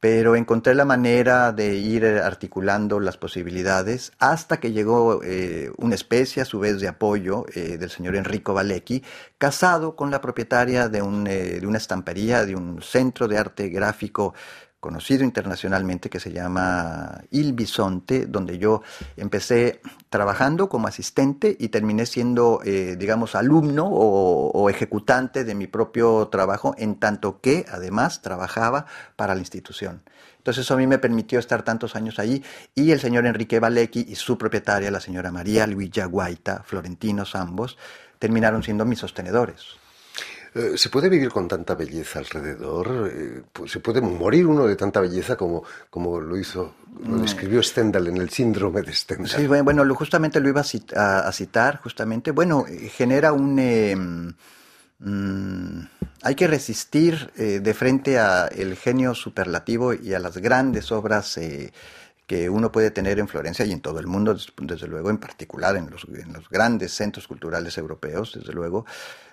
Pero 0.00 0.34
encontré 0.34 0.74
la 0.74 0.86
manera 0.86 1.52
de 1.52 1.74
ir 1.74 2.06
articulando 2.06 3.00
las 3.00 3.18
posibilidades 3.18 4.12
hasta 4.18 4.58
que 4.58 4.72
llegó 4.72 5.22
eh, 5.22 5.70
una 5.76 5.94
especie, 5.94 6.40
a 6.40 6.46
su 6.46 6.58
vez, 6.58 6.80
de 6.80 6.88
apoyo 6.88 7.44
eh, 7.54 7.76
del 7.76 7.90
señor 7.90 8.16
Enrico 8.16 8.54
Valecchi, 8.54 9.04
casado 9.36 9.96
con 9.96 10.10
la 10.10 10.22
propietaria 10.22 10.88
de, 10.88 11.02
un, 11.02 11.26
eh, 11.26 11.60
de 11.60 11.66
una 11.66 11.76
estampería, 11.76 12.46
de 12.46 12.56
un 12.56 12.80
centro 12.80 13.28
de 13.28 13.36
arte 13.36 13.68
gráfico 13.68 14.32
conocido 14.80 15.24
internacionalmente 15.24 16.08
que 16.08 16.18
se 16.18 16.32
llama 16.32 17.22
Il 17.30 17.52
Bisonte, 17.52 18.26
donde 18.26 18.58
yo 18.58 18.82
empecé 19.16 19.82
trabajando 20.08 20.68
como 20.68 20.88
asistente 20.88 21.54
y 21.58 21.68
terminé 21.68 22.06
siendo, 22.06 22.60
eh, 22.64 22.96
digamos, 22.98 23.34
alumno 23.34 23.86
o, 23.86 24.68
ejecutante 24.70 25.44
de 25.44 25.54
mi 25.54 25.66
propio 25.66 26.28
trabajo, 26.28 26.74
en 26.78 26.94
tanto 26.94 27.40
que 27.40 27.66
además 27.70 28.22
trabajaba 28.22 28.86
para 29.16 29.34
la 29.34 29.40
institución. 29.40 30.02
Entonces 30.38 30.64
eso 30.64 30.74
a 30.74 30.76
mí 30.78 30.86
me 30.86 30.98
permitió 30.98 31.38
estar 31.38 31.62
tantos 31.62 31.96
años 31.96 32.18
allí 32.18 32.42
y 32.74 32.92
el 32.92 33.00
señor 33.00 33.26
Enrique 33.26 33.60
Valecchi 33.60 34.06
y 34.08 34.14
su 34.14 34.38
propietaria, 34.38 34.90
la 34.90 35.00
señora 35.00 35.30
María 35.30 35.66
Luisa 35.66 36.06
Guaita, 36.06 36.62
florentinos 36.64 37.34
ambos, 37.34 37.76
terminaron 38.18 38.62
siendo 38.62 38.86
mis 38.86 39.00
sostenedores. 39.00 39.80
Eh, 40.54 40.72
¿Se 40.76 40.88
puede 40.88 41.08
vivir 41.08 41.30
con 41.30 41.46
tanta 41.46 41.74
belleza 41.74 42.18
alrededor? 42.18 43.10
Eh, 43.12 43.42
pues, 43.52 43.70
¿Se 43.70 43.80
puede 43.80 44.00
morir 44.00 44.46
uno 44.46 44.66
de 44.66 44.76
tanta 44.76 45.00
belleza 45.00 45.36
como, 45.36 45.62
como 45.88 46.20
lo 46.20 46.36
hizo, 46.36 46.74
lo 47.04 47.16
mm. 47.16 47.22
describió 47.22 47.62
Stendhal 47.62 48.08
en 48.08 48.16
el 48.16 48.30
síndrome 48.30 48.82
de 48.82 48.92
Stendhal? 48.92 49.28
Sí, 49.28 49.46
bueno, 49.46 49.94
justamente 49.94 50.40
lo 50.40 50.48
iba 50.48 50.62
a, 50.62 51.32
citar, 51.32 51.80
justamente. 51.82 52.32
Bueno, 52.32 52.64
genera 52.92 53.32
un... 53.32 54.34
Mm, 54.98 55.80
hay 56.22 56.34
que 56.34 56.46
resistir 56.46 57.32
de 57.32 57.74
frente 57.74 58.18
al 58.18 58.76
genio 58.76 59.14
superlativo 59.14 59.94
y 59.94 60.12
a 60.12 60.18
las 60.18 60.36
grandes 60.36 60.92
obras 60.92 61.38
que 62.30 62.48
uno 62.48 62.70
puede 62.70 62.92
tener 62.92 63.18
en 63.18 63.26
Florencia 63.26 63.64
y 63.64 63.72
en 63.72 63.80
todo 63.80 63.98
el 63.98 64.06
mundo, 64.06 64.36
desde 64.62 64.86
luego, 64.86 65.10
en 65.10 65.18
particular 65.18 65.74
en 65.74 65.90
los, 65.90 66.06
grandes 66.48 66.92
centros 66.92 67.26
culturales 67.26 67.76
europeos, 67.76 68.34
desde 68.38 68.52
luego, 68.52 68.86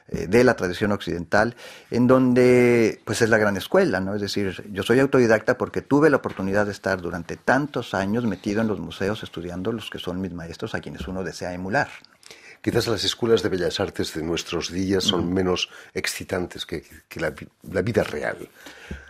eh, 0.08 0.26
de 0.26 0.44
la 0.44 0.56
tradición 0.56 0.92
occidental, 0.92 1.56
en 1.92 2.08
donde 2.08 3.00
pues 3.06 3.22
es 3.22 3.30
la 3.30 3.38
gran 3.38 3.56
escuela, 3.56 4.00
¿no? 4.00 4.16
Es 4.16 4.22
decir, 4.22 4.68
yo 4.72 4.82
soy 4.82 5.00
autodidacta 5.00 5.60
porque 5.60 5.84
tuve 5.84 6.10
la 6.10 6.18
oportunidad 6.18 6.66
de 6.66 6.72
estar 6.72 7.00
durante 7.00 7.38
tantos 7.38 7.94
años 7.94 8.26
metido 8.26 8.62
en 8.62 8.68
los 8.68 8.80
museos 8.80 9.22
estudiando 9.22 9.72
los 9.72 9.92
que 9.92 10.00
son 10.00 10.20
mis 10.20 10.34
maestros 10.34 10.74
a 10.74 10.80
quienes 10.80 11.08
uno 11.08 11.24
desea 11.24 11.54
emular. 11.54 11.90
Quizás 12.62 12.88
las 12.88 13.04
escuelas 13.04 13.44
de 13.44 13.50
bellas 13.50 13.80
artes 13.80 14.14
de 14.14 14.24
nuestros 14.24 14.72
días 14.72 15.04
son 15.04 15.34
menos 15.34 15.70
excitantes 15.94 16.66
que, 16.66 16.84
la, 17.16 17.82
vida 17.82 18.04
real. 18.04 18.50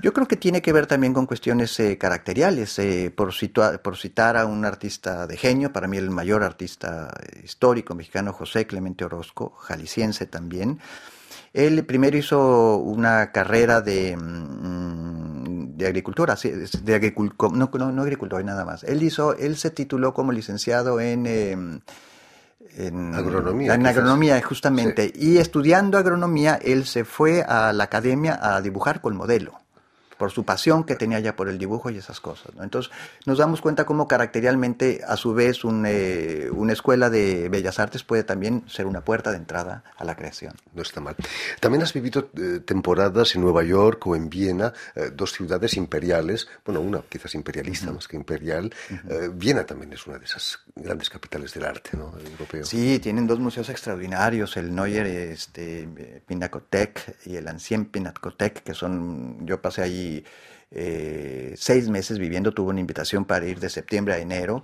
Yo 0.02 0.14
creo 0.14 0.28
que 0.28 0.36
tiene 0.36 0.62
que 0.62 0.74
ver 0.74 0.86
también 0.86 1.14
con 1.14 1.26
cuestiones 1.26 1.80
eh, 1.80 1.98
caracteriales. 1.98 2.78
Eh, 2.80 3.12
por, 3.16 3.34
por 3.82 3.98
citar 3.98 4.38
a 4.38 4.46
un 4.46 4.66
artista 4.66 5.26
de 5.28 5.38
genio, 5.38 5.74
para 5.74 5.88
mí 5.88 5.98
el 5.98 6.10
mayor 6.10 6.44
artista 6.44 7.14
histórico 7.44 7.96
mexicano, 7.96 8.34
José 8.34 8.68
Clemente 8.68 9.06
Orozco, 9.06 9.56
jalisciense 9.58 10.26
también. 10.26 10.80
Él 11.54 11.86
primero 11.86 12.18
hizo 12.18 12.78
una 12.78 13.32
carrera 13.32 13.82
de, 13.82 14.16
mm, 14.16 15.76
de 15.78 15.88
agricultura, 15.88 16.36
de 16.36 16.96
agricultor, 16.96 17.54
no, 17.54 17.70
no, 17.74 17.92
no 17.92 18.02
agricultor, 18.02 18.44
nada 18.44 18.66
más. 18.66 18.84
Él 18.84 19.02
hizo, 19.04 19.36
él 19.36 19.58
se 19.58 19.72
tituló 19.72 20.14
como 20.14 20.32
licenciado 20.32 21.00
en 21.00 21.26
em, 21.26 21.80
en 22.78 23.14
agronomía. 23.14 23.74
En 23.74 23.86
agronomía, 23.86 24.42
justamente. 24.42 25.12
Y 25.16 25.38
estudiando 25.38 25.98
agronomía, 25.98 26.60
él 26.62 26.86
se 26.86 27.06
fue 27.06 27.44
a 27.44 27.74
la 27.74 27.86
academia 27.86 28.40
a 28.42 28.62
dibujar 28.62 29.02
con 29.02 29.16
modelo 29.16 29.60
por 30.18 30.32
su 30.32 30.44
pasión 30.44 30.84
que 30.84 30.96
tenía 30.96 31.20
ya 31.20 31.36
por 31.36 31.50
el 31.50 31.58
dibujo 31.58 31.90
y 31.90 31.98
esas 31.98 32.20
cosas. 32.20 32.52
Entonces 32.60 32.92
nos 33.26 33.38
damos 33.38 33.62
cuenta 33.62 33.86
cómo 33.86 34.08
caracterialmente, 34.08 35.02
a 35.08 35.16
su 35.16 35.34
vez, 35.34 35.60
eh, 35.86 36.50
una 36.52 36.74
escuela 36.74 37.10
de 37.10 37.50
bellas 37.50 37.80
artes 37.80 38.04
puede 38.04 38.24
también 38.24 38.64
ser 38.68 38.86
una 38.86 39.02
puerta 39.02 39.32
de 39.32 39.38
entrada 39.38 39.84
a 39.96 40.04
la 40.04 40.16
creación. 40.16 40.54
No 40.74 40.82
está 40.82 41.02
mal. 41.02 41.16
También 41.60 41.84
has 41.84 41.94
vivido 41.94 42.30
eh, 42.38 42.60
temporadas 42.66 43.36
en 43.36 43.42
Nueva 43.42 43.64
York 43.64 44.06
o 44.08 44.16
en 44.16 44.30
Viena, 44.30 44.74
eh, 44.96 45.12
dos 45.14 45.34
ciudades 45.34 45.76
imperiales, 45.78 46.48
bueno, 46.66 46.82
una 46.82 47.02
quizás 47.08 47.36
imperialista 47.36 47.92
más 47.92 48.08
que 48.08 48.16
imperial. 48.16 48.74
Viena 49.34 49.66
también 49.66 49.94
es 49.94 50.06
una 50.08 50.18
de 50.18 50.26
esas 50.26 50.60
grandes 50.76 51.10
capitales 51.10 51.54
del 51.54 51.66
arte 51.66 51.92
¿no? 51.98 52.14
europeo. 52.18 52.66
Sí, 52.66 53.00
tienen 53.00 53.28
dos 53.28 53.40
museos 53.40 53.70
extraordinarios, 53.70 54.58
el 54.58 54.74
Neuer 54.74 55.06
este, 55.06 55.88
Pinacothek 56.26 57.18
y 57.26 57.36
el 57.36 57.48
Ancien 57.48 57.86
Pinacothek, 57.86 58.64
que 58.64 58.74
son, 58.74 59.46
yo 59.46 59.62
pasé 59.62 59.84
allí 59.84 60.07
eh, 60.72 61.54
seis 61.58 61.90
meses 61.90 62.20
viviendo, 62.20 62.52
tuve 62.52 62.70
una 62.70 62.82
invitación 62.82 63.26
para 63.26 63.46
ir 63.46 63.60
de 63.60 63.70
septiembre 63.70 64.14
a 64.14 64.20
enero 64.20 64.64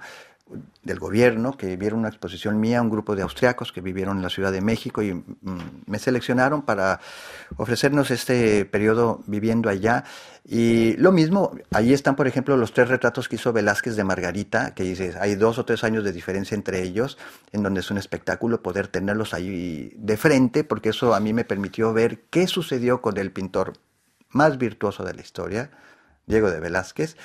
del 0.83 0.99
gobierno, 0.99 1.55
que 1.57 1.77
vieron 1.77 1.99
una 1.99 2.09
exposición 2.09 2.59
mía, 2.59 2.81
un 2.81 2.89
grupo 2.89 3.15
de 3.15 3.21
austriacos 3.21 3.71
que 3.71 3.79
vivieron 3.79 4.17
en 4.17 4.23
la 4.23 4.29
Ciudad 4.29 4.51
de 4.51 4.61
México 4.61 5.01
y 5.01 5.13
mm, 5.13 5.23
me 5.87 5.99
seleccionaron 5.99 6.63
para 6.63 6.99
ofrecernos 7.55 8.11
este 8.11 8.65
periodo 8.65 9.21
viviendo 9.25 9.69
allá. 9.69 10.03
Y 10.45 10.97
lo 10.97 11.13
mismo, 11.13 11.55
ahí 11.71 11.93
están, 11.93 12.17
por 12.17 12.27
ejemplo, 12.27 12.57
los 12.57 12.73
tres 12.73 12.89
retratos 12.89 13.29
que 13.29 13.37
hizo 13.37 13.53
Velázquez 13.53 13.95
de 13.95 14.03
Margarita, 14.03 14.73
que 14.75 14.83
dice, 14.83 15.15
hay 15.19 15.35
dos 15.35 15.57
o 15.57 15.65
tres 15.65 15.85
años 15.85 16.03
de 16.03 16.11
diferencia 16.11 16.55
entre 16.55 16.83
ellos, 16.83 17.17
en 17.53 17.63
donde 17.63 17.79
es 17.79 17.89
un 17.89 17.97
espectáculo 17.97 18.61
poder 18.61 18.89
tenerlos 18.89 19.33
ahí 19.33 19.93
de 19.95 20.17
frente, 20.17 20.65
porque 20.65 20.89
eso 20.89 21.15
a 21.15 21.21
mí 21.21 21.31
me 21.31 21.45
permitió 21.45 21.93
ver 21.93 22.23
qué 22.29 22.47
sucedió 22.47 23.01
con 23.01 23.17
el 23.17 23.31
pintor 23.31 23.73
más 24.33 24.57
virtuoso 24.57 25.03
de 25.03 25.13
la 25.13 25.21
historia, 25.21 25.71
Diego 26.25 26.51
de 26.51 26.59
Velázquez, 26.59 27.17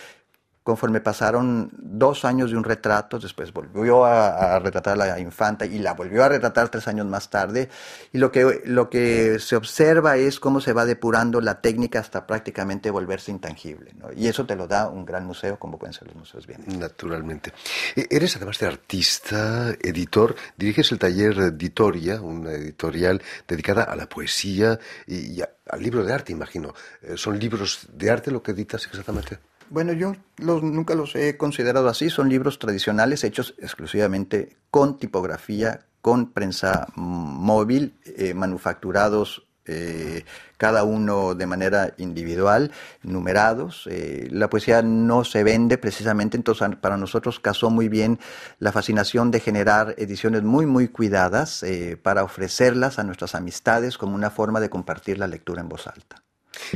conforme 0.69 1.01
pasaron 1.01 1.71
dos 1.73 2.27
años 2.27 2.51
de 2.51 2.59
un 2.59 2.63
retrato, 2.63 3.19
después 3.19 3.55
volvió 3.55 4.05
a, 4.05 4.59
retratar 4.59 5.01
a 5.01 5.07
la 5.07 5.19
infanta 5.19 5.65
y 5.65 5.79
la 5.79 5.95
volvió 5.95 6.23
a 6.23 6.29
retratar 6.29 6.69
tres 6.69 6.87
años 6.89 7.07
más 7.07 7.31
tarde. 7.31 7.71
Y 8.13 8.19
lo 8.19 8.31
que, 8.31 8.61
lo 8.67 8.91
que 8.91 9.39
se 9.39 9.57
observa 9.57 10.19
es 10.19 10.39
cómo 10.39 10.61
se 10.61 10.75
va 10.75 10.85
depurando 10.85 11.41
la 11.41 11.63
técnica 11.63 12.01
hasta 12.01 12.27
prácticamente 12.27 12.91
volverse 12.91 13.31
intangible. 13.31 13.95
Y 14.15 14.27
eso 14.27 14.45
te 14.45 14.57
lo 14.57 14.67
da 14.67 14.91
un 14.91 15.07
gran 15.07 15.25
museo, 15.25 15.59
como 15.59 15.79
pueden 15.79 15.95
ser 15.95 16.09
los 16.09 16.17
museos 16.17 16.47
bien. 16.47 16.63
Naturalmente. 16.79 17.55
E, 17.97 18.07
eres 18.11 18.37
además 18.37 18.59
de 18.59 18.67
artista, 18.67 19.71
editor, 19.81 20.37
diriges 20.59 20.93
el 20.93 20.99
taller 20.99 21.39
Editoria, 21.39 22.21
una 22.21 22.53
editorial 22.53 23.23
dedicada 23.47 23.85
a 23.85 23.97
la 23.97 24.07
poesía 24.07 24.79
y, 25.07 25.41
al 25.41 25.83
libro 25.83 26.05
de 26.05 26.13
arte, 26.13 26.31
imagino. 26.31 26.75
Eh, 27.01 27.17
¿Son 27.17 27.39
libros 27.39 27.87
de 27.91 28.11
arte 28.11 28.31
lo 28.31 28.43
que 28.43 28.51
editas 28.51 28.85
exactamente? 28.85 29.39
Bueno, 29.71 29.93
yo 29.93 30.15
nunca 30.39 30.95
los 30.95 31.15
he 31.15 31.37
considerado 31.37 31.89
así. 31.89 32.09
Son 32.09 32.29
libros 32.29 32.59
tradicionales 32.59 33.23
hechos 33.23 33.55
exclusivamente 33.59 34.57
con 34.71 34.99
tipografía, 34.99 35.87
con 36.01 36.33
prensa 36.33 36.89
móvil, 36.95 37.95
eh, 38.05 38.33
manufacturados 38.33 39.45
eh, 39.67 40.25
cada 40.57 40.85
uno 40.85 41.35
de 41.35 41.47
manera 41.47 41.93
individual, 41.99 42.73
numerados. 43.03 43.87
Eh, 43.91 44.29
la 44.31 44.49
poesía 44.49 44.81
no 44.81 45.25
se 45.25 45.45
vende 45.45 45.77
precisamente, 45.77 46.39
entonces 46.39 46.77
para 46.81 46.97
nosotros 46.97 47.39
casó 47.39 47.69
muy 47.69 47.91
bien 47.91 48.19
la 48.59 48.73
fascinación 48.73 49.31
de 49.31 49.41
generar 49.41 49.95
ediciones 49.99 50.43
muy, 50.45 50.65
muy 50.65 50.89
cuidadas 50.89 51.63
para 52.03 52.25
ofrecerlas 52.25 52.99
a 52.99 53.05
nuestras 53.05 53.35
amistades 53.35 53.99
como 53.99 54.15
una 54.15 54.31
forma 54.31 54.61
de 54.61 54.71
compartir 54.71 55.19
la 55.19 55.27
lectura 55.27 55.61
en 55.61 55.69
voz 55.69 55.87
alta. 55.87 56.23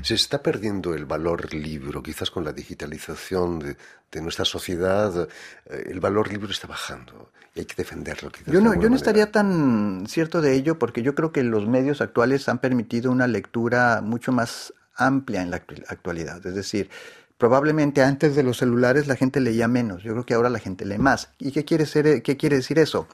Se 0.03 0.15
está 0.15 0.43
perdiendo 0.43 0.95
el 0.95 1.07
valor 1.07 1.53
libro, 1.55 2.03
quizás 2.03 2.31
con 2.31 2.45
la 2.45 2.53
digitalización 2.53 3.59
de, 3.59 4.21
nuestra 4.21 4.45
sociedad, 4.45 5.29
eh, 5.67 5.85
el 5.87 6.01
valor 6.01 6.29
libro 6.29 6.51
está 6.51 6.67
bajando 6.67 7.31
y 7.55 7.61
hay 7.61 7.67
que 7.67 7.75
defenderlo. 7.77 8.31
Yo 8.47 8.61
no, 8.61 8.75
yo 8.75 8.89
no 8.89 8.97
estaría 8.97 9.31
tan 9.33 10.05
cierto 10.07 10.41
de 10.41 10.55
ello 10.55 10.79
porque 10.79 11.03
yo 11.03 11.15
creo 11.15 11.33
que 11.33 11.43
los 11.43 11.67
medios 11.67 12.01
actuales 12.01 12.49
han 12.49 12.59
permitido 12.59 13.11
una 13.11 13.27
lectura 13.27 14.01
mucho 14.03 14.33
más 14.33 14.73
amplia 14.95 15.43
en 15.43 15.51
la 15.51 15.57
actualidad. 15.89 16.45
Es 16.47 16.55
decir, 16.55 16.91
probablemente 17.39 18.03
antes 18.03 18.37
de 18.37 18.43
los 18.43 18.59
celulares 18.59 19.07
la 19.07 19.17
gente 19.17 19.41
leía 19.41 19.69
menos, 19.69 20.03
yo 20.03 20.13
creo 20.13 20.27
que 20.27 20.35
ahora 20.35 20.51
la 20.51 20.59
gente 20.59 20.85
lee 20.85 20.99
más. 20.99 21.31
¿Y 21.39 21.53
qué 21.53 21.65
quiere, 21.65 21.87
ser, 21.87 22.23
qué 22.23 22.37
quiere 22.37 22.57
decir 22.57 22.79
eso? 22.79 23.09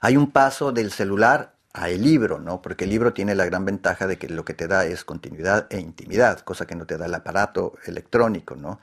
Hay 0.00 0.16
un 0.16 0.30
paso 0.30 0.72
del 0.72 0.92
celular 0.92 1.57
a 1.78 1.90
el 1.90 2.02
libro, 2.02 2.38
¿no? 2.38 2.60
Porque 2.60 2.84
el 2.84 2.90
libro 2.90 3.12
tiene 3.12 3.34
la 3.34 3.44
gran 3.44 3.64
ventaja 3.64 4.06
de 4.06 4.18
que 4.18 4.28
lo 4.28 4.44
que 4.44 4.54
te 4.54 4.66
da 4.66 4.84
es 4.84 5.04
continuidad 5.04 5.66
e 5.70 5.80
intimidad, 5.80 6.40
cosa 6.40 6.66
que 6.66 6.74
no 6.74 6.86
te 6.86 6.96
da 6.96 7.06
el 7.06 7.14
aparato 7.14 7.74
electrónico, 7.86 8.56
¿no? 8.56 8.80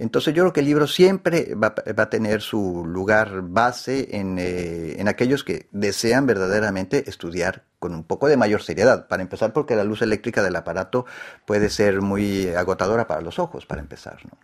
Entonces 0.00 0.32
yo 0.32 0.44
creo 0.44 0.52
que 0.54 0.60
el 0.60 0.66
libro 0.66 0.86
siempre 0.86 1.54
va, 1.54 1.74
a 1.74 2.08
tener 2.08 2.40
su 2.40 2.86
lugar 2.86 3.42
base 3.42 4.16
en, 4.16 4.38
eh, 4.38 4.96
en, 4.98 5.08
aquellos 5.08 5.44
que 5.44 5.68
desean 5.72 6.26
verdaderamente 6.26 7.10
estudiar 7.10 7.64
con 7.78 7.94
un 7.94 8.04
poco 8.04 8.26
de 8.26 8.38
mayor 8.38 8.62
seriedad. 8.62 9.08
Para 9.08 9.22
empezar, 9.22 9.52
porque 9.52 9.76
la 9.76 9.84
luz 9.84 10.00
eléctrica 10.00 10.42
del 10.42 10.56
aparato 10.56 11.04
puede 11.44 11.68
ser 11.68 12.00
muy 12.00 12.48
agotadora 12.48 13.06
para 13.06 13.20
los 13.20 13.38
ojos, 13.38 13.66
para 13.66 13.82
empezar. 13.82 14.20
¿no? 14.24 14.38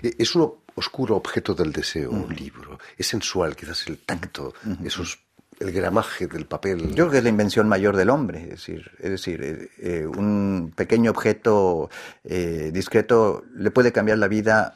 E, 0.00 0.14
es 0.16 0.34
un 0.36 0.54
oscuro 0.76 1.16
objeto 1.16 1.54
del 1.54 1.72
deseo, 1.72 2.10
un 2.10 2.32
libro. 2.32 2.78
Es 2.96 3.08
sensual, 3.08 3.56
quizás 3.56 3.88
el 3.88 3.98
tacto, 3.98 4.54
esos 4.84 5.18
el 5.60 5.72
gramaje 5.72 6.26
del 6.26 6.46
papel. 6.46 6.88
Yo 6.88 7.04
creo 7.04 7.10
que 7.10 7.18
es 7.18 7.22
la 7.22 7.28
invención 7.28 7.68
mayor 7.68 7.94
del 7.94 8.08
hombre, 8.08 8.44
es 8.44 8.50
decir, 8.50 8.90
es 8.98 9.10
decir 9.10 9.42
eh, 9.42 9.68
eh, 9.78 10.06
un 10.06 10.72
pequeño 10.74 11.10
objeto 11.10 11.90
eh, 12.24 12.70
discreto 12.72 13.44
le 13.54 13.70
puede 13.70 13.92
cambiar 13.92 14.18
la 14.18 14.26
vida 14.26 14.74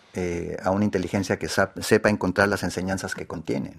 a 0.62 0.70
una 0.70 0.84
inteligencia 0.84 1.38
que 1.38 1.48
sepa 1.48 2.08
encontrar 2.08 2.48
las 2.48 2.62
enseñanzas 2.62 3.16
que 3.16 3.26
contiene. 3.26 3.74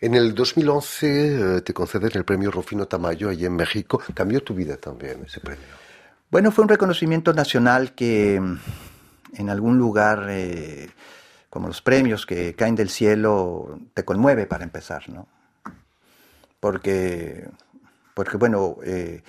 En 0.00 0.14
el 0.14 0.34
2011 0.34 1.60
te 1.60 1.74
conceden 1.74 2.10
el 2.14 2.24
premio 2.24 2.50
Rufino 2.50 2.86
Tamayo 2.86 3.28
allí 3.28 3.44
en 3.44 3.56
México. 3.56 4.00
¿Cambió 4.14 4.42
tu 4.42 4.54
vida 4.54 4.78
también 4.78 5.22
ese 5.26 5.40
premio? 5.40 5.66
Bueno, 6.30 6.50
fue 6.50 6.62
un 6.62 6.70
reconocimiento 6.70 7.34
nacional 7.34 7.92
que 7.92 8.40
mm, 8.40 8.58
en 9.34 9.50
algún 9.50 9.76
lugar, 9.76 10.30
como 11.50 11.68
los 11.68 11.82
premios 11.82 12.24
que 12.24 12.54
caen 12.54 12.74
del 12.74 12.88
cielo, 12.88 13.78
te 13.92 14.02
conmueve 14.02 14.46
para 14.46 14.64
empezar, 14.64 15.10
¿no? 15.10 15.28
Porque, 16.62 17.48
porque 18.14 18.36
bueno, 18.36 18.76
eh, 18.84 19.20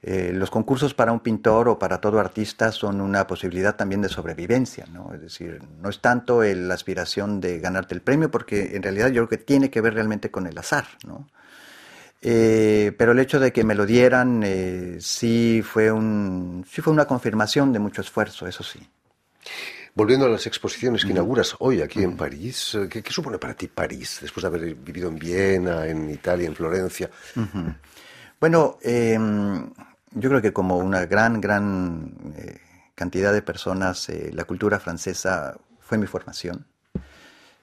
eh, 0.00 0.30
los 0.32 0.50
concursos 0.50 0.94
para 0.94 1.12
un 1.12 1.20
pintor 1.20 1.68
o 1.68 1.78
para 1.78 2.00
todo 2.00 2.18
artista 2.18 2.72
son 2.72 3.02
una 3.02 3.26
posibilidad 3.26 3.76
también 3.76 4.00
de 4.00 4.08
sobrevivencia, 4.08 4.86
¿no? 4.90 5.12
Es 5.12 5.20
decir, 5.20 5.60
no 5.82 5.90
es 5.90 6.00
tanto 6.00 6.42
la 6.42 6.72
aspiración 6.72 7.42
de 7.42 7.60
ganarte 7.60 7.94
el 7.94 8.00
premio, 8.00 8.30
porque 8.30 8.74
en 8.74 8.82
realidad 8.82 9.08
yo 9.08 9.26
creo 9.26 9.28
que 9.28 9.44
tiene 9.44 9.68
que 9.68 9.82
ver 9.82 9.92
realmente 9.92 10.30
con 10.30 10.46
el 10.46 10.56
azar, 10.56 10.86
¿no? 11.06 11.28
Eh, 12.22 12.94
pero 12.96 13.12
el 13.12 13.18
hecho 13.18 13.38
de 13.38 13.52
que 13.52 13.64
me 13.64 13.74
lo 13.74 13.84
dieran 13.84 14.42
sí, 14.98 15.60
fue 15.62 15.92
un, 15.92 16.64
sí 16.70 16.80
fue 16.80 16.94
una 16.94 17.04
confirmación 17.04 17.70
de 17.70 17.80
mucho 17.80 18.00
esfuerzo, 18.00 18.46
eso 18.46 18.64
sí. 18.64 18.80
Volviendo 19.98 20.26
a 20.26 20.28
las 20.28 20.46
exposiciones 20.46 21.04
que 21.04 21.10
inauguras 21.10 21.56
hoy 21.58 21.82
aquí 21.82 22.04
en 22.04 22.16
París, 22.16 22.72
eh, 22.76 22.88
¿qué, 22.88 23.02
supone 23.10 23.36
para 23.36 23.54
ti 23.54 23.66
París, 23.66 24.20
después 24.22 24.42
de 24.42 24.46
haber 24.46 24.76
vivido 24.76 25.08
en 25.08 25.18
Viena, 25.18 25.88
en 25.88 26.08
Italia, 26.08 26.46
en 26.46 26.54
Florencia? 26.54 27.10
Bueno, 28.38 28.78
em, 28.80 29.68
yo 30.12 30.28
creo 30.28 30.40
que 30.40 30.52
como 30.52 30.78
una 30.78 31.04
gran, 31.06 31.40
gran 31.40 32.14
cantidad 32.94 33.32
de 33.32 33.42
personas, 33.42 34.08
la 34.32 34.44
cultura 34.44 34.78
francesa 34.78 35.58
fue 35.80 35.98
mi 35.98 36.06
formación. 36.06 36.64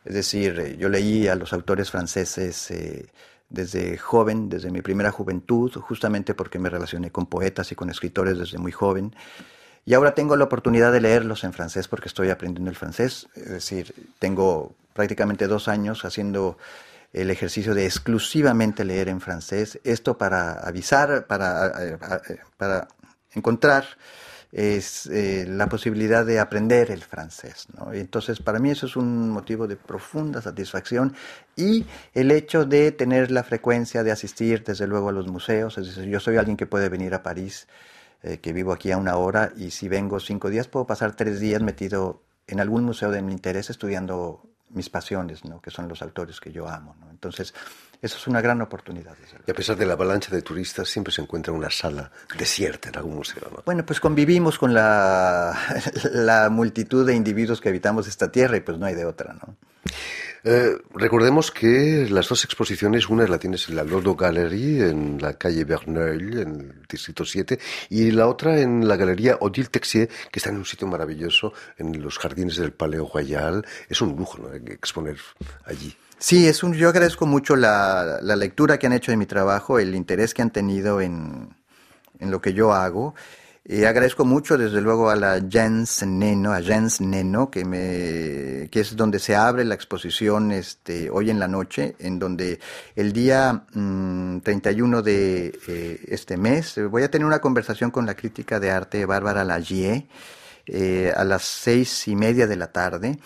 Es 0.04 0.14
decir, 0.14 0.76
yo 0.78 0.90
leí 0.90 1.30
a 1.30 1.36
los 1.36 1.54
autores 1.54 1.90
franceses 1.90 2.68
desde 3.50 3.98
joven, 3.98 4.50
desde 4.50 4.72
mi 4.72 4.82
primera 4.82 5.10
juventud, 5.10 5.72
justamente 5.76 6.34
porque 6.34 6.60
me 6.60 6.70
relacioné 6.70 7.12
con 7.14 7.28
poetas 7.28 7.72
y 7.72 7.76
con 7.76 7.90
escritores 7.90 8.38
desde 8.38 8.58
muy 8.58 8.74
joven. 8.74 9.16
Y 9.86 9.94
ahora 9.94 10.16
tengo 10.16 10.36
la 10.36 10.46
oportunidad 10.46 10.92
de 10.92 11.02
leerlos 11.02 11.44
en 11.44 11.54
francés 11.54 11.88
porque 11.88 12.08
estoy 12.08 12.30
aprendiendo 12.32 12.70
el 12.70 12.76
francés. 12.76 13.28
Es 13.36 13.50
decir, 13.50 13.94
tengo 14.20 14.74
prácticamente 14.94 15.48
dos 15.48 15.68
años 15.68 16.06
haciendo 16.06 16.58
el 17.14 17.30
ejercicio 17.30 17.76
de 17.76 17.86
exclusivamente 17.86 18.84
leer 18.84 19.10
en 19.10 19.22
francés. 19.22 19.80
Esto 19.84 20.18
para 20.18 20.54
avisar, 20.54 21.28
para, 21.28 21.72
para 22.58 22.88
encontrar 23.34 23.86
es 24.52 25.08
eh, 25.08 25.46
la 25.48 25.68
posibilidad 25.68 26.26
de 26.26 26.40
aprender 26.40 26.90
el 26.90 27.04
francés. 27.04 27.68
Entonces, 27.92 28.40
para 28.40 28.58
mí 28.58 28.72
eso 28.72 28.86
es 28.86 28.96
un 28.96 29.30
motivo 29.30 29.68
de 29.68 29.76
profunda 29.76 30.42
satisfacción 30.42 31.14
y 31.58 31.86
el 32.14 32.32
hecho 32.32 32.64
de 32.64 32.94
tener 32.94 33.32
la 33.32 33.44
frecuencia 33.44 34.02
de 34.02 34.12
asistir, 34.12 34.64
desde 34.64 34.88
luego, 34.88 35.10
a 35.10 35.12
los 35.12 35.28
museos. 35.28 35.78
Es 35.78 35.88
decir, 35.88 36.06
yo 36.06 36.22
soy 36.22 36.38
alguien 36.38 36.56
que 36.56 36.66
puede 36.66 36.88
venir 36.88 37.14
a 37.14 37.22
París, 37.22 37.68
eh, 38.28 38.40
que 38.40 38.54
vivo 38.54 38.74
aquí 38.74 38.92
a 38.92 38.98
una 38.98 39.18
hora, 39.18 39.54
y 39.56 39.70
si 39.70 39.88
vengo 39.88 40.20
cinco 40.20 40.50
días, 40.50 40.68
puedo 40.68 40.88
pasar 40.88 41.16
tres 41.16 41.40
días 41.40 41.62
metido 41.62 42.24
en 42.48 42.60
algún 42.60 42.84
museo 42.84 43.12
de 43.12 43.22
mi 43.22 43.32
interés 43.32 43.70
estudiando 43.70 44.50
mis 44.70 44.90
pasiones, 44.90 45.46
¿no? 45.46 45.62
que 45.62 45.70
son 45.70 45.88
los 45.88 46.02
autores 46.02 46.40
que 46.40 46.52
yo 46.52 46.68
amo. 46.68 46.96
¿no? 47.00 47.12
Entonces, 47.12 47.54
eso 48.02 48.18
es 48.18 48.26
una 48.26 48.42
gran 48.42 48.60
oportunidad. 48.64 49.16
Y 49.46 49.52
a 49.52 49.54
pesar 49.54 49.78
de 49.78 49.86
la 49.86 49.94
avalancha 49.94 50.34
de 50.36 50.42
turistas, 50.42 50.90
siempre 50.90 51.14
se 51.14 51.22
encuentra 51.22 51.54
una 51.54 51.70
sala 51.70 52.12
desierta 52.36 52.90
en 52.90 52.98
algún 52.98 53.18
museo. 53.18 53.48
¿no? 53.52 53.62
Bueno, 53.64 53.86
pues 53.86 54.00
convivimos 54.00 54.58
con 54.58 54.74
la, 54.74 55.56
la 56.12 56.50
multitud 56.50 57.06
de 57.06 57.14
individuos 57.14 57.62
que 57.62 57.70
habitamos 57.70 58.08
esta 58.08 58.32
tierra 58.32 58.58
y 58.58 58.62
pues 58.62 58.80
no 58.80 58.88
hay 58.88 58.96
de 58.96 59.06
otra. 59.06 59.34
¿no? 59.34 59.56
Eh, 60.48 60.78
recordemos 60.94 61.50
que 61.50 62.08
las 62.08 62.30
dos 62.30 62.46
exposiciones, 62.46 63.10
una 63.10 63.26
la 63.26 63.40
tienes 63.40 63.68
en 63.68 63.78
la 63.78 63.84
Lodo 63.84 64.16
Gallery, 64.16 64.80
en 64.80 65.18
la 65.20 65.34
calle 65.34 65.64
Verneuil, 65.66 66.38
en 66.38 66.50
el 66.62 66.86
distrito 66.88 67.26
7, 67.26 67.58
y 67.90 68.12
la 68.12 68.28
otra 68.28 68.62
en 68.62 68.88
la 68.88 68.96
Galería 68.96 69.38
Odile 69.42 69.70
Texier, 69.70 70.08
que 70.08 70.38
está 70.38 70.52
en 70.52 70.58
un 70.58 70.66
sitio 70.66 70.88
maravilloso, 70.88 71.52
en 71.80 72.00
los 72.00 72.20
jardines 72.20 72.58
del 72.58 72.74
Palais 72.74 73.02
Royal. 73.12 73.66
Es 73.90 74.02
un 74.02 74.16
lujo 74.16 74.38
¿no? 74.38 74.54
exponer 74.54 75.18
allí. 75.66 75.98
Sí, 76.20 76.48
es 76.48 76.62
un, 76.62 76.76
yo 76.76 76.90
agradezco 76.90 77.26
mucho 77.26 77.56
la, 77.56 78.20
la, 78.22 78.36
lectura 78.36 78.78
que 78.78 78.86
han 78.86 78.94
hecho 78.94 79.12
de 79.12 79.18
mi 79.18 79.26
trabajo, 79.26 79.80
el 79.80 79.96
interés 79.96 80.36
que 80.36 80.44
han 80.44 80.52
tenido 80.52 81.02
en, 81.02 81.56
en 82.20 82.30
lo 82.30 82.40
que 82.40 82.54
yo 82.54 82.72
hago. 82.72 83.16
Y 83.68 83.84
agradezco 83.84 84.26
mucho, 84.26 84.60
desde 84.60 84.80
luego, 84.80 85.10
a 85.10 85.16
la 85.16 85.42
Jens 85.50 86.06
Neno, 86.06 86.54
a 86.54 86.62
Jens 86.62 87.02
Neno, 87.02 87.50
que, 87.50 87.66
me, 87.66 88.70
que 88.70 88.82
es 88.82 88.96
donde 88.96 89.18
se 89.18 89.36
abre 89.36 89.66
la 89.66 89.74
exposición 89.74 90.52
este, 90.52 91.10
hoy 91.10 91.32
en 91.32 91.40
la 91.40 91.48
noche, 91.48 91.96
en 91.98 92.20
donde 92.20 92.60
el 92.96 93.12
día 93.12 93.66
31 93.74 95.00
mm, 95.00 95.02
de 95.02 95.60
eh, 95.68 96.00
este 96.10 96.38
mes 96.38 96.80
voy 96.92 97.02
a 97.02 97.10
tener 97.10 97.26
una 97.26 97.40
conversación 97.40 97.90
con 97.90 98.06
la 98.06 98.14
crítica 98.14 98.60
de 98.60 98.70
arte 98.70 99.04
Bárbara 99.08 99.44
Lagier 99.44 100.06
eh, 100.68 101.12
a 101.16 101.24
las 101.24 101.42
seis 101.42 102.08
y 102.08 102.16
media 102.16 102.46
de 102.46 102.58
la 102.58 102.72
tarde. 102.72 103.18